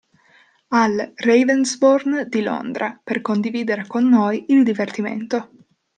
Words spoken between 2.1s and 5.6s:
di Londra, per condividere con noi il divertimento!